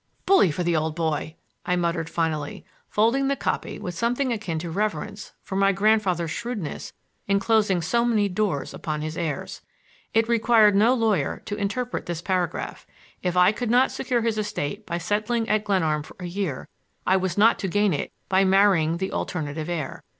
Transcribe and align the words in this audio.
"Bully 0.25 0.49
for 0.49 0.63
the 0.63 0.75
old 0.75 0.95
boy!" 0.95 1.35
I 1.63 1.75
muttered 1.75 2.09
finally, 2.09 2.65
folding 2.89 3.27
the 3.27 3.35
copy 3.35 3.77
with 3.77 3.93
something 3.93 4.33
akin 4.33 4.57
to 4.57 4.71
reverence 4.71 5.33
for 5.43 5.55
my 5.55 5.71
grandfather's 5.71 6.31
shrewdness 6.31 6.91
in 7.27 7.39
closing 7.39 7.83
so 7.83 8.03
many 8.03 8.27
doors 8.27 8.73
upon 8.73 9.01
his 9.03 9.15
heirs. 9.15 9.61
It 10.11 10.27
required 10.27 10.73
no 10.75 10.95
lawyer 10.95 11.43
to 11.45 11.55
interpret 11.55 12.07
this 12.07 12.23
paragraph. 12.23 12.87
If 13.21 13.37
I 13.37 13.51
could 13.51 13.69
not 13.69 13.91
secure 13.91 14.21
his 14.23 14.39
estate 14.39 14.87
by 14.87 14.97
settling 14.97 15.47
at 15.47 15.65
Glenarm 15.65 16.01
for 16.01 16.15
a 16.19 16.25
year 16.25 16.67
I 17.05 17.15
was 17.15 17.37
not 17.37 17.59
to 17.59 17.67
gain 17.67 17.93
it 17.93 18.11
by 18.27 18.43
marrying 18.43 18.97
the 18.97 19.11
alternative 19.11 19.69
heir. 19.69 20.01